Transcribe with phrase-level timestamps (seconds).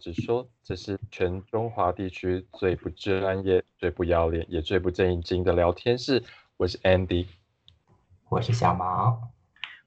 [0.00, 6.24] 直说，这是全中华地区最不专业、最不要脸、也最不正经的聊天室。
[6.56, 7.26] 我是 Andy，
[8.30, 9.28] 我是小毛，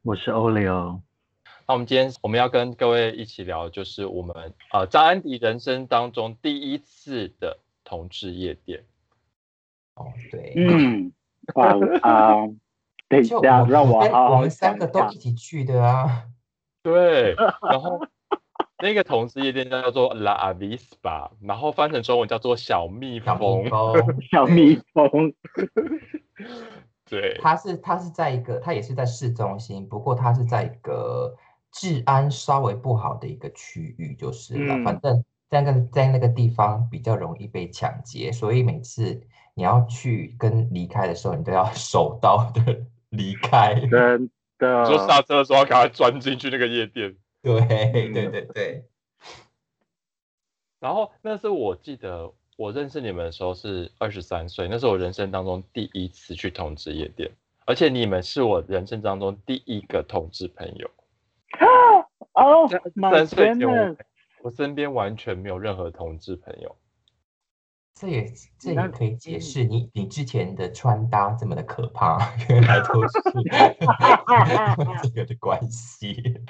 [0.03, 1.01] 我是欧流。
[1.65, 8.83] 那我们今天我们要跟各位一起聊，就是我们呃张安迪人生当中第一次的同志夜店。
[9.95, 11.11] 哦，对，嗯，
[11.55, 12.35] 啊啊，
[13.07, 16.25] 等一下，让我好好我们三个都一起去的啊。
[16.83, 18.05] 对，然后
[18.83, 23.63] 那个同志夜店叫做 La Avispa，然后翻成中文叫做小蜜蜂
[24.29, 25.33] 小蜜蜂，
[27.09, 31.33] 对，它是它是在一个，它也是在市中心，不过它是在一个
[31.71, 34.75] 治安稍微不好的一个区域，就是了。
[34.75, 39.21] 嗯反正在那个在那个地方比较容易被抢劫，所以每次
[39.53, 43.75] 你要去跟离开的时候，你都要手刀的离开。
[43.89, 47.15] 真的，说刹车的时候要赶快钻进去那个夜店。
[47.43, 48.85] 对对对对，
[50.79, 57.29] 然后那是我记得我认识你们的时候是二十三岁，那是我人生当中第一次去同志夜店，
[57.65, 60.89] 而且你们是我人生当中第一个同志朋友。
[62.33, 62.67] 哦
[63.11, 63.95] 三岁前我
[64.43, 66.75] 我身边完全没有任何同志朋友。
[67.95, 68.27] 这也
[68.57, 72.17] 这也可以解释你你之前的穿搭这么的可怕，
[72.49, 73.21] 原来都是
[75.03, 76.41] 这个的关系。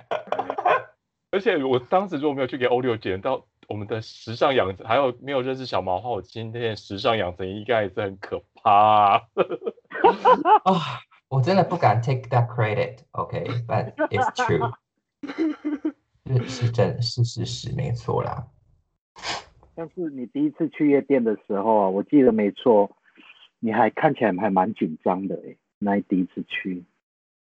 [1.33, 9.21] 而且我当时如果没有去给欧六剪到我们的时尚养成，还有没有认识小毛的话，我今天的时尚养成应该也是很可怕、啊。
[10.63, 14.71] 啊，我真的不敢 take that credit，OK，but、it's true，
[16.27, 18.45] 是是真是事实，没错啦。
[19.73, 22.91] 但是你第一次去夜店的时候啊，我记得没错，
[23.59, 26.85] 你还看起来还蛮紧张的诶，那你第一次去，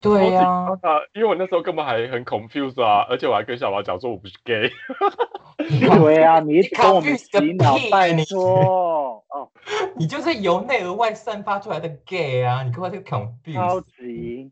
[0.02, 0.68] 对呀、
[1.14, 4.72] 因为我那时候根本还很 confused 啊，而且我还跟小毛讲说我不是 gay。
[5.58, 9.52] 对啊，你跟我们洗脑，屁你拜托， 哦，
[9.98, 13.84] 你就是由内而外散发出来的 gay 啊，你跟我这个 confuse。
[13.98, 14.52] 级，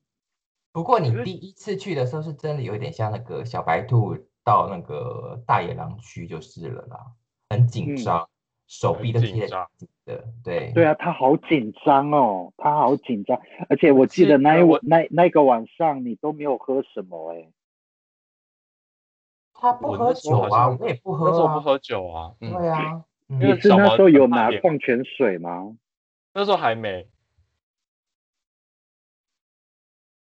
[0.74, 7.00] 不过你第一次去的时候是真的有一点像那个小白兔到那个大野狼区就是了啦，
[7.50, 8.28] 很紧嗯张，
[8.68, 9.68] 手臂都贴的，
[10.44, 10.72] 对。
[10.74, 13.40] 对啊，他好紧张哦，他好紧张，
[13.70, 17.52] 而且我记得那一晚那那个晚上你都没有喝什么诶。
[19.54, 21.34] 他不喝酒啊，我也不喝啊。
[21.34, 25.76] 时候不喝酒啊，嗯，对啊，嗯因为你是那时候有拿矿泉水吗？
[26.34, 27.08] 那时候还没。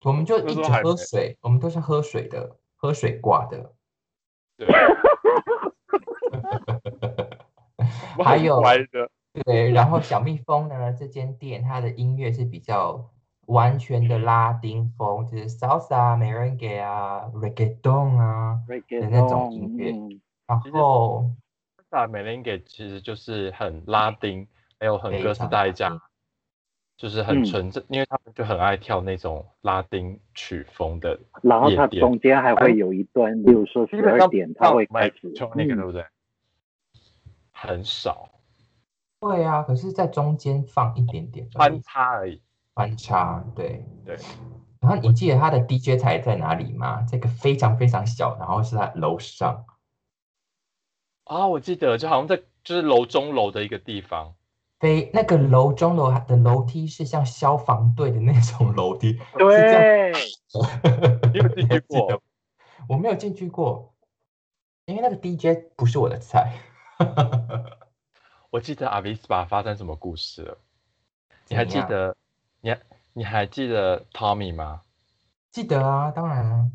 [0.04, 3.74] 我们就一直喝水，我们都是喝水的，喝水挂的。
[4.56, 4.68] 对，
[8.24, 8.62] 还有，
[9.44, 13.10] 对，然后小蜜蜂呢，这间店它的音乐是比较
[13.46, 19.92] 完全的拉丁风，就是 salsa、merengue 啊、reggaeton 啊，的那种音乐。
[19.92, 20.20] 嗯。
[20.46, 21.26] 然后
[21.90, 24.48] 大美林给其实就是很拉丁，
[24.80, 26.00] 还有很哥斯非常拉达黎加，
[26.96, 36.04] 就是很嗯纯正，因为他们就很爱跳那种拉丁曲风的然后它中间还会有一段，例如说十二点，它会开始就那个对嗯不对？
[37.60, 38.30] 很少
[39.20, 42.42] 对啊，可是在中间放一点点而穿已插而已。
[42.74, 43.84] 穿插，对。
[44.06, 44.16] 对，
[44.80, 47.02] 然后你记得他的 DJ 台在哪里吗？
[47.02, 49.66] 这个非常非常小，然后是在楼上。
[51.24, 54.36] 啊，我记得就好像在就是楼中楼的一个地方，
[54.78, 60.12] 非那个楼中楼的楼梯是像消防队的那种楼梯，对，
[61.32, 62.22] 你有进去过？
[62.88, 63.92] 我没有进去过，
[64.86, 66.52] 因为那个 DJ 不是我的菜。
[68.50, 70.58] 我记得阿维斯巴发生什么故事了？
[71.48, 72.16] 你还记得？
[72.60, 72.80] 你还
[73.12, 74.82] 你还记得 Tommy 吗？
[75.50, 76.70] 记得啊，当然啊。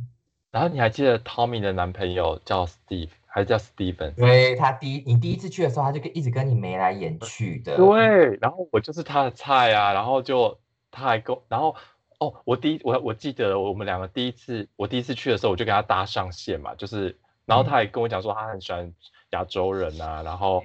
[0.52, 4.14] 然后你还记得 Tommy 的男朋友叫 Steve 还是叫 Steven？
[4.16, 7.76] 对他第一，你第一次去的时候，他就跟一直跟你眉来眼去的。
[7.76, 10.60] 对，然后我就是他的菜啊，然后就
[10.92, 11.76] 他还跟我，然后
[12.20, 18.94] 哦，我第一我我记得我们两个第一次我第一次去的时候，我就跟他搭上线嘛，就是然后他还跟我讲说他很喜欢
[19.34, 20.64] 亚洲人啊，然后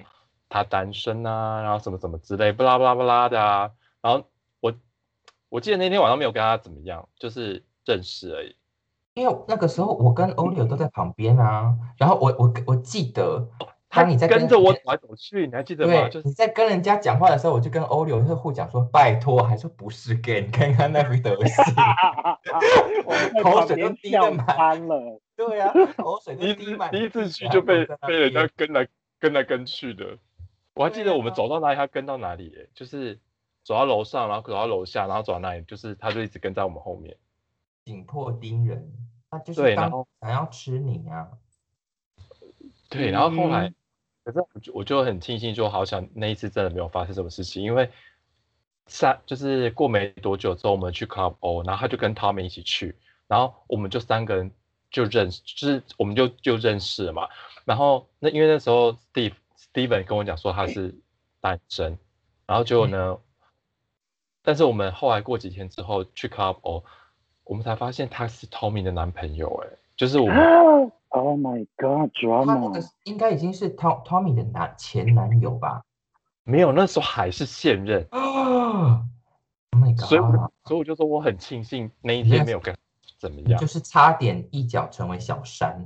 [0.48, 3.70] 他单身啊，然后什么什么之类，不拉不拉不拉的啊，
[4.00, 4.24] 然后
[4.60, 4.72] 我
[5.48, 8.54] 我记得那天晚上没有跟他怎么样，就是认识而已。
[9.14, 13.48] 因为那个时候我跟欧利欧都在旁边啊，然后我我我记得，
[13.88, 16.08] 他你在跟着我走来走去，你还记得吗？
[16.08, 21.74] 就是你在跟人家讲话的时候，我就跟欧利欧就互讲说，拜托，还说不是 gay，你看看那副德行。
[23.06, 25.20] 我们在口水都旁边笑滴得满翻了。
[25.38, 28.88] 对啊， 口水都第一滴满次第一次去就被被人家跟来
[29.20, 30.18] 跟来跟去的。
[30.74, 33.20] 我还记得我们走到哪里，他跟到哪里耶，就是
[33.62, 37.16] 走到楼上，然后走到楼下，然后走到哪里，就是他就一直跟在我们后面。
[37.84, 38.92] 紧迫盯人，
[39.30, 41.28] 他就是当对然后想要吃你啊。
[42.90, 43.74] 对，然后后来嗯
[44.24, 47.88] 可是我就我就很庆幸，就好想那一次真的没有发生什么事情，因为
[48.86, 52.96] 三就是过没多久之后，我们去 Club O，然后他就跟 Tommy 一起去，
[53.28, 54.50] 然后我们就三个人
[54.90, 57.28] 就认识，就是我们就就认识了嘛。
[57.64, 60.94] 然后那因为那时候 Steve Steven 跟我讲说他是
[61.40, 61.98] 单身，
[62.46, 63.18] 然后结果呢，
[64.42, 66.84] 但是我们后来过几天之后去 Club O，
[67.44, 70.92] 我们才发现他是 Tommy 的男朋友，哎，就是我们。
[71.10, 72.10] Oh my god,
[72.46, 72.90] 他那个 drama！
[73.04, 75.82] 应该已经是 Tom Tommy 的男前男友吧？
[76.44, 79.02] 没有，那时候还是现任，啊
[79.72, 80.50] ！Oh my 所以我 god！
[80.66, 82.80] 所以我就说我很庆幸那一天没有跟他
[83.18, 83.66] 怎么样就。
[83.66, 85.84] 是差点一脚成为小山。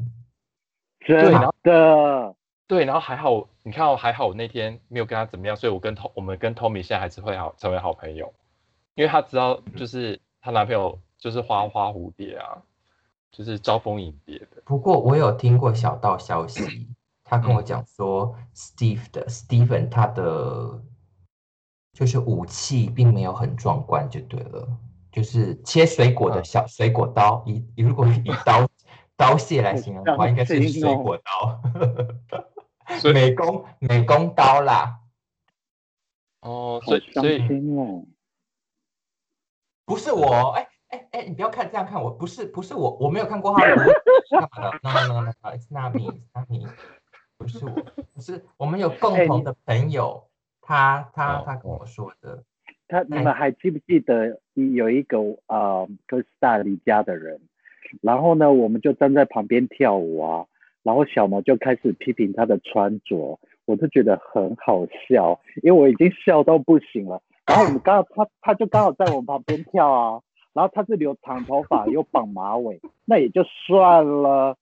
[1.04, 2.36] 真然后的，
[2.68, 8.32] 对，然后还好，你看哦，还好我那天没有跟他怎么样，所以我跟 Tom 我们跟 Tommy 现在还是会好成为好朋友，
[8.94, 12.62] 因为他知道就是她男朋友就是花花蝴蝶啊，
[13.32, 14.62] 就是招蜂引蝶的。
[14.64, 16.88] 不过我有听过小道消息，
[17.24, 20.80] 他跟我讲说，Steve 的 Steven 他的
[21.92, 24.68] 就是武器并没有很壮观，就对了，
[25.12, 28.66] 就是切水果的嗯小水果刀，以以如果以刀
[29.16, 31.60] 刀械来形容的话，应该是水果刀，
[33.12, 34.98] 美工美工刀啦，
[36.40, 37.40] 哦，所以所以。
[39.84, 43.92] 不是我，哎哎哎，你不要看这样看我，不是不是我，我没有看过他的 裸体
[44.30, 46.66] 干嘛的？No no no no，it's not me，it's not me，
[47.36, 47.72] 不是我，
[48.14, 50.28] 不是我们有共同的朋友，
[50.62, 52.44] 他他哦他跟我说的，
[52.88, 57.40] 他你哎们还记不记得有一个呃哥斯达黎加的人，
[58.00, 60.44] 然后呢，我们就站在旁边跳舞啊，
[60.82, 67.22] 然后小毛就开始批评他的穿着，我就觉得很好笑，因为我已经笑到不行了。
[67.46, 70.20] 然后我们刚好他他就刚好在我们旁边跳啊，
[70.52, 74.56] 然后他是留长头发又绑马尾，那也就算了。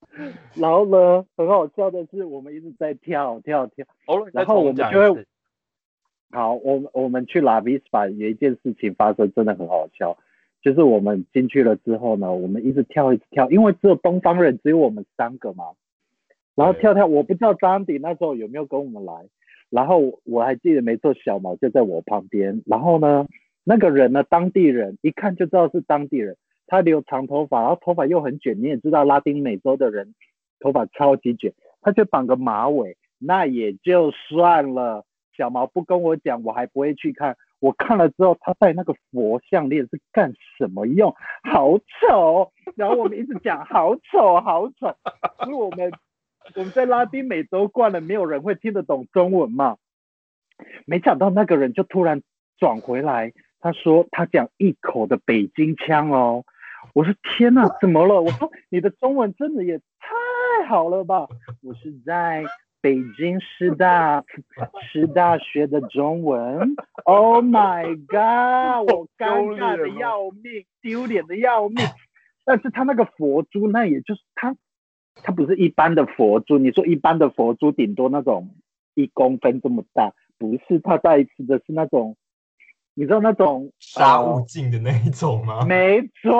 [0.55, 3.85] 然后呢，很好笑的是，我们一直在跳跳跳。
[4.31, 5.25] 然后我们就会。
[6.31, 10.17] 好，我们我们去拉维斯法有一件事情发生，真的很好笑，
[10.61, 15.65] 就是我们进去了之后呢，我们一直跳一直跳，因为只有东方人，只有我们三个嘛。
[16.55, 19.13] 然后跳跳，我不知道张迪那时候有没有跟我们来，
[19.69, 22.61] 然后我还记得没错，小毛就在我旁边。
[22.65, 23.27] 然后呢，
[23.65, 30.13] 那个人呢，当地人一看就知道是当地人，他留长头发，然后头发又很卷，你也知道拉丁美洲的人
[30.61, 35.05] 头发超级卷，他就绑个马尾，那也就算了。
[35.35, 37.35] 小毛不跟我讲，我还不会去看。
[37.59, 41.15] 我看了之后，他戴那个佛项链是干什么用？
[41.43, 42.51] 好丑！
[42.75, 44.95] 然后我们一直讲好丑，好丑，
[45.45, 45.91] 因为我们
[46.55, 49.77] 我们在拉丁美洲惯了，没有人会听得懂中文嘛。
[50.85, 52.21] 没想到那个人就突然
[52.57, 56.43] 转回来，他说他讲一口的北京腔哦。
[56.93, 58.19] 我说天哪，怎么了？
[58.21, 61.27] 我说你的中文真的也太好了吧！
[61.61, 62.43] 我是在
[62.81, 64.23] 北京师大
[64.91, 66.75] 师大学的中文。
[67.05, 68.91] Oh my god！
[68.91, 71.77] 我尴尬的要命，丢脸的要命。
[72.43, 74.55] 但是他那个佛珠，那也就是他，
[75.23, 76.57] 他不是一般的佛珠。
[76.57, 78.55] 你说一般的佛珠，顶多那种
[78.95, 82.17] 一公分这么大，不是他带吃的是那种，
[82.95, 85.63] 你知道那种杀无尽的那一种吗？
[85.67, 86.39] 没错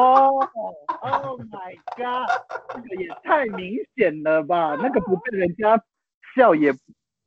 [1.01, 2.27] ，Oh my god，
[2.73, 4.75] 这个也太明显了吧？
[4.81, 5.79] 那个不被人家
[6.35, 6.73] 笑也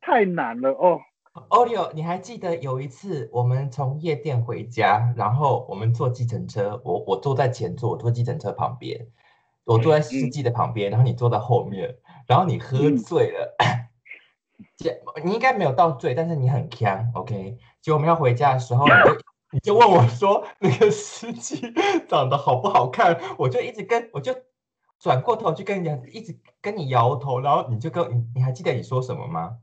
[0.00, 1.00] 太难了哦。
[1.48, 9.08] Olio，你还记得有一次我们从夜店回家，然后我们坐计程车，我我坐在前座，我坐计程车旁边，
[9.64, 11.96] 我坐在司机的旁边，然后你坐在后面，
[12.28, 13.56] 然后你喝嗯醉了，
[14.76, 17.58] 这你应该没有到醉，但是你很呛，OK？
[17.80, 19.18] 结果我们要回家的时候，你就
[19.50, 21.60] 你就问我说那个司机
[22.08, 24.32] 长得好不好看，我就一直跟我就
[25.04, 29.58] 转过头去跟你一直跟你摇头，然后你就跟你你还记得你说什么吗？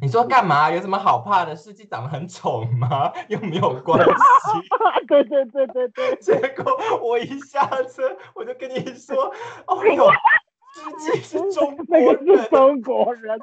[0.00, 0.70] 你说干嘛？
[0.70, 1.56] 有什么好怕的？
[1.56, 3.12] 司机长得很丑吗？
[3.26, 4.14] 又没有关系。
[5.08, 9.24] 对对对对对，结果我一下车，我就跟你说，
[9.66, 10.08] 哦哟，
[10.72, 12.48] 司机是中国那个是人。
[12.48, 13.36] 中国人。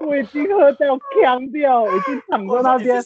[0.00, 3.00] 我已经喝到呛掉，已经躺在我那边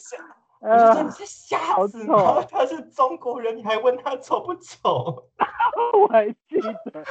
[0.61, 2.45] 呃你，是瞎好子丑吗？
[2.49, 5.25] 他是中国人，你还问他丑不丑？
[5.99, 7.01] 我还记得，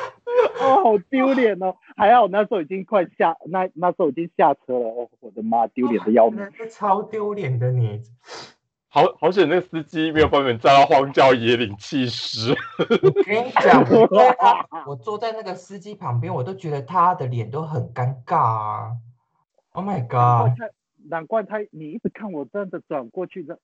[0.61, 1.75] 哦，好丢脸哦！
[1.97, 6.49] 还好那时候已经快下，那那时候已经下车了，哦，我的妈，丢脸的要命。
[6.71, 8.01] 超丢脸的你。
[8.89, 12.57] 好好险，那个司机没有把你们载到荒郊野岭弃尸。
[13.03, 18.91] 我 跟你讲，我坐在他我坐在那个司机旁边，我都觉得他的脸都很尴尬啊。
[19.73, 20.57] Oh my god！
[21.09, 23.59] 他，难怪他，你一直看我这样子转过去的。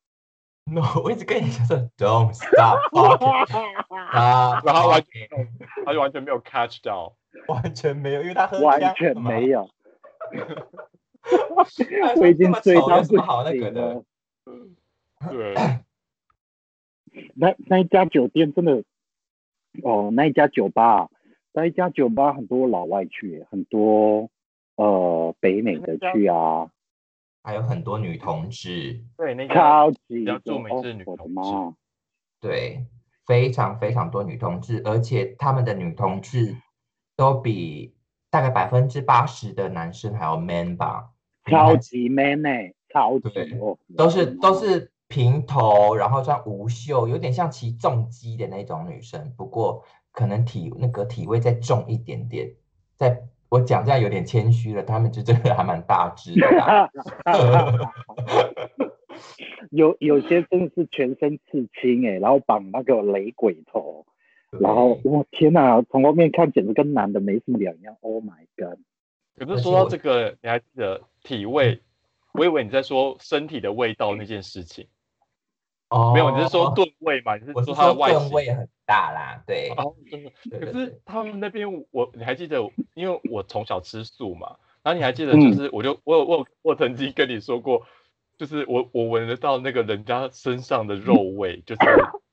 [0.64, 5.49] No，我一直跟你说 Don't stop talking，啊， 然后完 talking
[5.85, 7.14] 他就完全没有 catch 到。
[7.49, 9.49] 完全没有，因为他喝完呛全没。
[9.52, 9.69] 有，
[12.16, 14.05] 我已经这么醉到不好那个行的了。。
[15.31, 15.55] 对，
[17.35, 18.83] 那那一家酒店真的，
[19.83, 21.11] 哦，那一家酒吧，
[21.52, 24.31] 那一家酒吧很多老外去，很多
[24.76, 26.71] 呃北美的去啊，
[27.47, 31.43] 还有很多女同志，对，那个超级比较著名是女同志妈！
[32.41, 32.85] 对，
[33.25, 36.57] 非常非常多女同志，而且他们的女同志
[37.15, 37.95] 都比
[38.31, 41.12] 大概百分之八十的男生还要 man 吧，
[41.49, 42.50] 超级 man 呢、
[42.88, 43.31] 超级
[43.97, 52.53] 都是都是平头，然后穿无袖，有点像骑重机的那种女生，不过可能体那个体位再重一点点。
[52.97, 56.91] 在我讲这样有点谦虚了，他们就真的还蛮大只的啦。
[59.71, 64.07] 有有些真的是全身刺青哎、然后绑那个雷鬼头，
[64.61, 68.79] 然后我天哪，从后面看简直跟男的没什么两样，Oh my god！
[69.37, 71.81] 可是说到这个，你还记得体味？
[72.33, 74.87] 我以为你在说身体的味道那件事情，
[75.90, 77.37] 哦没有，你是说吨位嘛？
[77.37, 78.19] 你是说它的外形？
[78.19, 79.71] 吨位很大啦，对。
[79.76, 80.31] 哦，真的。
[80.59, 82.61] 可是他们那边我你还记得，
[82.95, 87.87] 因为我从小吃素嘛，然后你还记得嗯就是我就我有我有我曾经跟你说过，
[88.37, 91.81] 就是我我闻得到那个人家身上的肉味，就是，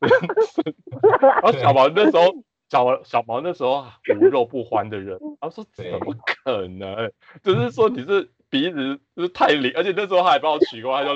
[1.22, 2.34] 然后小毛那时候
[2.70, 3.86] 小毛小毛那时候
[4.20, 7.12] 无肉不欢的人，他说怎对么可能？
[7.44, 11.14] 就是说你是鼻子就是太灵，而且那时候他还帮我取过，他叫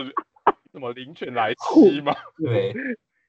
[0.78, 2.74] 什么灵犬来袭嘛， 对，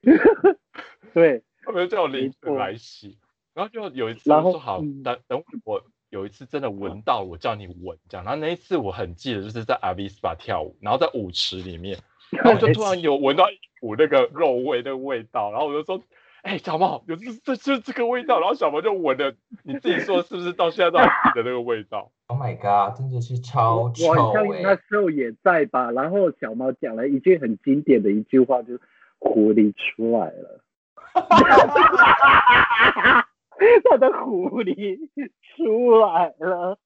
[1.15, 3.19] 对，他们就叫我灵犬来袭。
[3.55, 8.25] 然后就有一次然后我说好，嗯等等我有一次真的闻到，我叫你闻这样。
[8.25, 11.99] 然后那一次我很记得，就是在阿 v 斯 a 跳舞，然后在舞池里面，
[12.31, 16.03] 然后就突然有闻到一股那个肉味那个味道，然后我就说。
[16.43, 20.53] 哎、小猫，有这这就这个味道，然后小猫就闻了，你自己说是不是？
[20.53, 22.11] 到现在都还记得那个味道。
[22.29, 25.91] Oh my god，真的是超我臭好像哎、那时候也在吧。
[25.91, 28.81] 然后小猫讲了一句很经典的一句话，就是
[29.19, 30.61] “狐狸出来了”，
[33.91, 34.97] 他的狐狸
[35.57, 36.79] 出来了，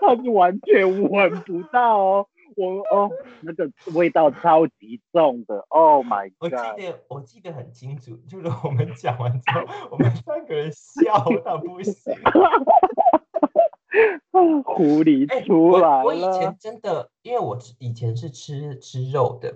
[0.00, 2.28] 他是完全闻不到哦。
[2.56, 6.38] 我哦，那个味道超级重的，Oh my god！
[6.40, 12.14] 我记得我记得很清楚，就是我们讲完之后，我们三个人笑到不行。
[14.64, 19.54] 狐狸哎出来我我以前，真的，因为我以前是吃吃肉的，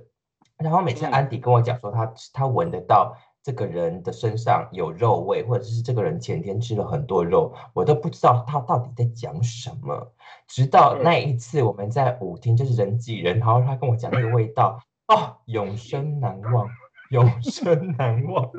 [0.59, 10.13] 然后每次嗯安迪跟我讲说他他闻得到这个人的身上有肉味，或者是这个人前天吃了很多肉，我都不知道他到底在讲什么。
[10.49, 16.69] 直到嗯那一次我们在舞厅，就是人挤人，然后他跟我讲那个味道，哦，永生难忘。
[17.11, 18.51] 永生难忘，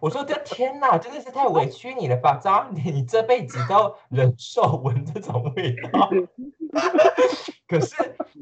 [0.00, 6.08] 我说的天哪，真的是太委屈你了吧，张你你这辈子都要忍受闻这种味道。
[7.68, 7.94] 可是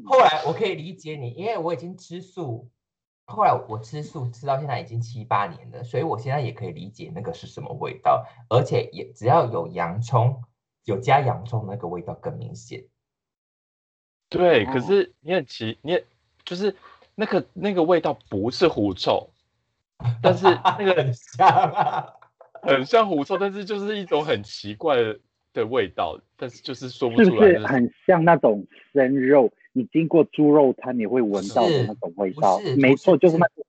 [0.05, 2.69] 后来我可以理解你，因为我已经吃素，
[3.31, 10.43] 后来我吃素吃到现在已经七八年了，所以我现在也可以理解那个是什么味道，而且也只要有洋葱，
[10.83, 12.83] 有加洋葱，那个味道更明显。
[14.29, 16.05] 对，可哦是你很奇，你也
[16.43, 16.75] 就是
[17.15, 19.29] 那个那个味道不是狐臭，
[20.21, 20.45] 但是
[20.77, 22.13] 那个很像啊，
[22.61, 25.19] 很像狐臭，但是就是一种很奇怪的
[25.53, 29.51] 的味道，但是就是说不出来是不是很像那种生肉？
[29.73, 33.63] 你经过猪肉摊你会闻到的是那种味不道是，没错，就是那个，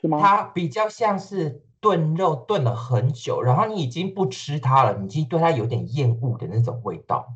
[0.00, 0.08] 是。
[0.08, 0.20] 吗？
[0.20, 7.34] 它比较像是炖肉炖了很久，然后你已经不吃它了，你已经对它有点厌恶的那种味道。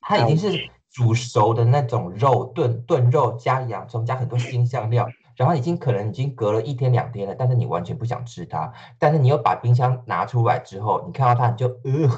[0.00, 5.06] 它已经是煮熟的那种肉炖炖肉，加洋葱，加很多新香料，
[5.36, 12.08] 然后已经可能已经隔了一天两天了，但是你完全不想吃它，但是你又把冰箱拿出来之后，你看到它你就呃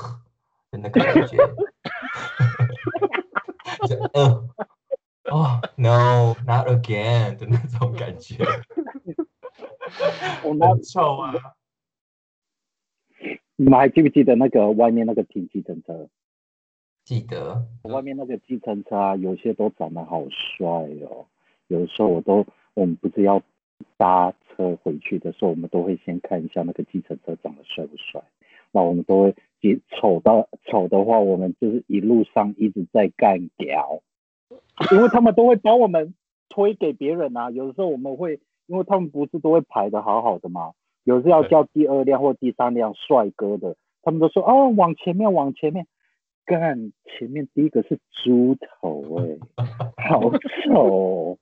[0.70, 1.36] 的那个感觉，
[3.88, 4.48] 就呃
[5.30, 8.44] 哦 no not again 的那种感觉，
[10.44, 11.32] 我们很臭啊。
[13.56, 16.08] 你们还记不记得那个外面那个停计程车？
[17.04, 21.26] 记得，外面那个计程车啊，有些都长得好帅哦。
[21.68, 23.42] 有的时候我都，我们不是要
[23.96, 28.22] 搭车回去的时候，我们都会先看一下那个计程车长得帅不帅。
[28.72, 34.02] 那我们都会，即丑到丑的话，我们就是一路上一直在干屌，
[34.92, 36.14] 因为他们都会把我们
[36.48, 37.50] 推给别人啊。
[37.50, 40.72] 有的时候我们会，因为他们不是都会排的好好的嘛，
[41.04, 45.86] 有时候要叫第二辆或第三辆帅哥的，他们都说哦往前面往前面。
[46.46, 49.38] 干，前面第一个是猪头哎、
[50.10, 50.20] 好
[50.64, 51.38] 丑、哦！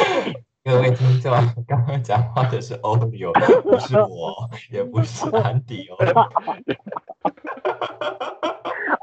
[0.62, 1.32] 各位听众，
[1.66, 3.32] 刚刚讲话的是欧友，
[3.62, 5.96] 不是我，也不是安迪哦。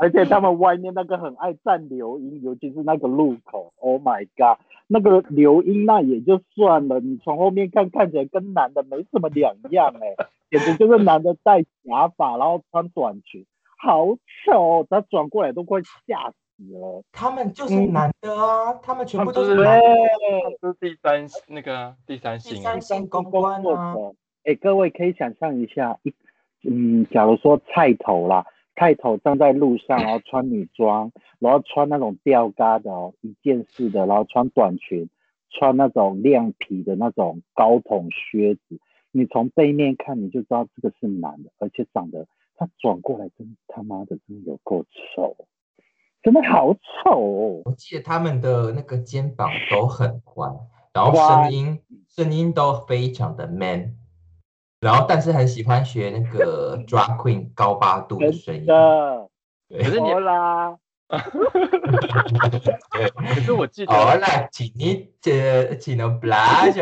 [0.02, 13.46] 而且他们外面那个很爱站流音，尤其是那个路口，Oh my god，那个流音那也就算了，你从后面看看起来跟男的没什么两样哎、 简直就是男的戴假发，然后穿短裙，
[13.78, 14.08] 好
[14.44, 17.04] 丑，他转过来都快吓死了。
[17.12, 19.86] 他们就是嗯男的啊，他们全部都是是男的。
[19.86, 24.16] 对，这是第三那个啊第三性啊第三，性公关啊，的。
[24.46, 26.12] 哎，各位可以想象一下，一
[26.68, 28.46] 嗯，假如说菜头啦，
[28.82, 35.08] 菜头站在路上，然后穿女装，然后穿那种吊嘎的哦，一件式的，然后穿短裙，
[35.52, 38.80] 穿那种亮皮的那种高筒靴子，
[39.12, 44.84] 你从背面看你就知道这个是男的，而且长得他转过来真他妈的真的有够
[45.16, 45.38] 丑，
[46.24, 47.62] 真的好丑哦。
[47.66, 50.52] 我记得他们的那个肩膀都很宽，
[50.92, 51.44] 然后宽。
[51.44, 53.96] 声音声音都非常的 man，
[54.82, 58.66] 然后但是很喜欢学那个 drag queen 高八度的声音。
[58.66, 58.76] 真。
[58.76, 59.30] 的，
[59.70, 60.76] 可是你好啦，
[62.92, 66.80] 对，可是我记得好了，请你这请了 b l a s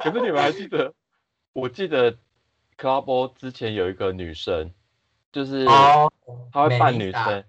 [0.00, 0.92] 可是你们还记得？
[1.52, 2.12] 我记得
[2.78, 4.72] Club O 之前有一个女生，
[5.32, 6.10] 就是哦，
[6.50, 7.44] 她会扮女生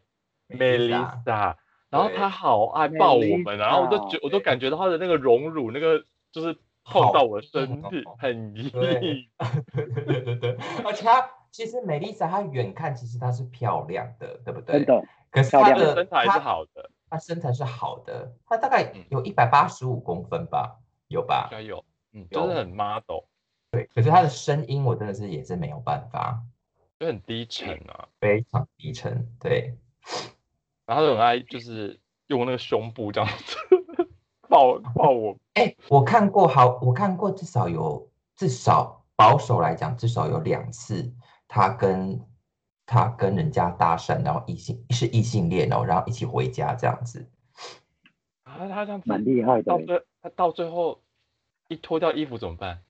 [0.49, 1.55] Melissa Melissa，
[1.89, 6.57] 然后她好爱抱我们，然后我都觉我都感觉到她的那个荣辱，那个就是
[6.89, 9.29] 碰到我身体哦很对硬。
[9.73, 14.77] 对对对对对，而且她其实美丽莎她远看其实她是漂亮的，对不对？
[14.79, 14.85] 真。
[14.85, 21.57] 的，可是她的身材是好的，她身材是好的，她大概嗯有一百八十五公分吧，有吧应？
[21.57, 23.25] 该有，嗯，真的很 model，
[23.71, 23.85] 对。
[23.93, 26.41] 可是她的声音我真的是也是没有办法，
[26.99, 29.27] 就很低沉啊，非常低沉。
[29.39, 29.77] 对，
[30.85, 33.57] 然后她很爱就是用那个胸部这样子
[34.49, 41.13] 抱抱我，哎，我看过好，我看过至少有至少保守来讲，至少有两次，
[41.47, 42.19] 他跟
[42.85, 47.29] 他跟人家搭讪，然后异性是异性恋哦，然后一起回家这样子。
[48.43, 49.79] 然后她这样蛮厉害的欸。
[49.79, 51.01] 到最他到最后
[51.67, 52.81] 一脱掉衣服怎么办？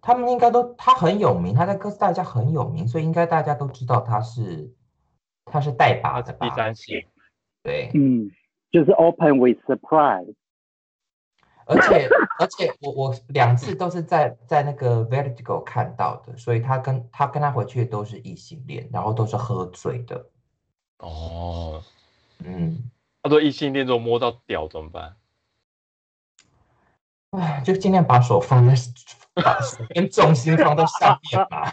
[0.00, 4.72] 他们应该都，他很有名，他在哥斯达黎加很有名，所以应该大家都知道他是
[5.44, 6.48] 他是带把的吧？
[6.48, 7.04] 第三性。
[7.62, 8.30] 对，嗯，
[8.76, 10.34] 就是 open with surprise。
[11.64, 12.06] 而且
[12.38, 20.26] 而且我我两次都是在在那个 Vertigo 看到的，所以他跟他跟他回去都是异性恋，然后都是喝醉的。
[20.98, 21.82] 哦，
[22.44, 22.90] 嗯，
[23.22, 25.16] 他说异性恋之后摸到屌怎么办？
[27.30, 28.74] 哎，就尽量把手放在
[29.34, 31.72] 把手跟重心放到下面吧。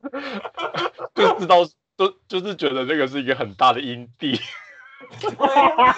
[1.14, 1.56] 就知道
[1.96, 4.40] 都就是觉得这个是一个很大的阴蒂。
[5.20, 5.94] 对啊，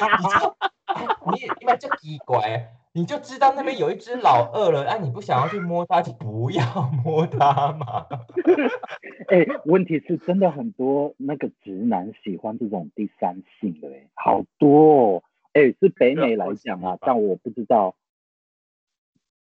[1.27, 8.07] 你就哎你就奇怪，你就知道那边有一只老二了，啊，你不想要去摸它，就不要摸它嘛。
[9.29, 15.23] 哎、问题是真的很多那个直男喜欢这种第三性的、哎，好多哦。
[15.53, 17.95] 哎、是北美来讲啊， 但我不知道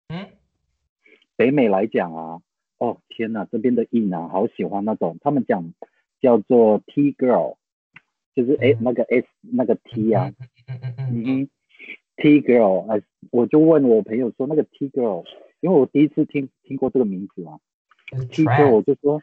[0.08, 0.26] 嗯，
[1.36, 2.40] 北美来讲啊，
[2.78, 5.74] 哦天哪，这边的异男好喜欢那种，他们讲
[6.22, 7.57] 叫做 T girl，
[8.38, 8.78] 就是哎、嗯。
[8.82, 10.32] 那个 S 那个 T 啊，
[10.68, 11.48] 嗯嗯嗯嗯嗯，哼
[12.16, 15.24] ，T girl，哎，我就问我朋友说那个 T girl，
[15.58, 17.58] 因为我第一次听听过这个名字嘛
[18.30, 19.20] ，T girl 我就说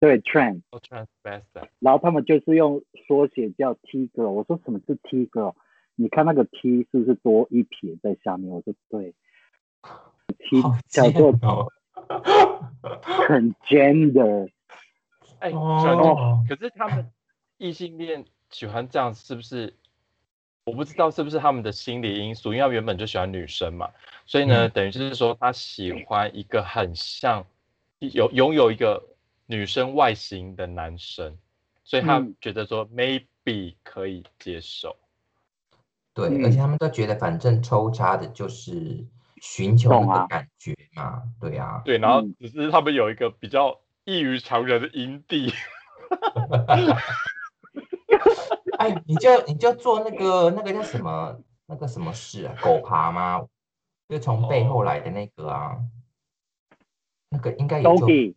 [0.00, 5.54] 对，transvestite，然后他们就是用缩写叫 T girl，我说什么是 T girl？
[5.96, 8.50] 你看那个 T 是不是多一撇在下面？
[8.50, 9.14] 我说对
[10.38, 11.72] ，T 叫做贱哦。
[12.92, 14.50] transgender，
[15.40, 16.44] 哎，哦。
[16.48, 17.10] 可是他们
[17.58, 19.74] 异性恋喜欢这样，是不是？
[20.64, 23.88] 我不知道是不是他们的心理因素，因为他原本就喜欢女生嘛，
[24.26, 24.70] 所以呢，嗯。
[24.72, 27.42] 等于就是说他喜欢一个很像
[28.00, 29.02] 有拥有一个
[29.46, 31.38] 女生外形的男生，
[31.84, 32.36] 所以他嗯。
[32.38, 34.94] 觉得说 maybe 可以接受。
[36.12, 36.44] 对，嗯。
[36.44, 39.02] 而且他们都觉得反正抽插的就是
[39.40, 42.34] 寻求懂啊那个感觉嘛，对啊，对，然后嗯。
[42.40, 45.50] 只是他们有一个比较异于常人的阴蒂，
[48.78, 51.36] 哎，你就你就做那个那个叫什么
[51.66, 53.46] 那个什么事啊，狗爬吗？
[54.08, 55.76] 就从背后来的那个啊，
[57.28, 58.34] 那个应该也就 doggy，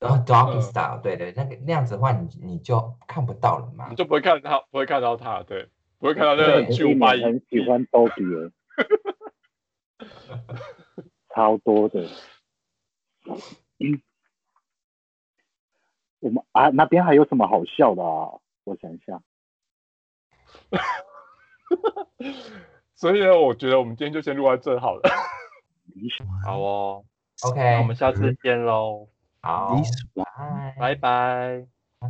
[0.00, 3.94] 然后 doggy 嗯 style，对对，那个那样子的话，你你就看不到了嘛你。
[3.94, 7.58] 就不会看到，不会看到他，对，不会看到那个很巨无霸一年阴蒂。
[7.58, 8.50] 很喜欢 doggy，
[9.98, 10.56] 哎
[11.34, 12.08] 超多的。
[13.78, 14.00] 嗯，
[16.20, 18.40] 我们啊那边还有什么好笑的啊？
[18.64, 19.22] 我想一下，
[22.94, 25.02] 所以呢，我觉得我们今天就先录到这好了。
[26.44, 27.04] 好哦
[27.42, 29.08] ，OK，那我们下次见喽。
[29.40, 29.74] 好，
[30.14, 31.66] 拜拜拜。
[32.00, 32.08] 拜。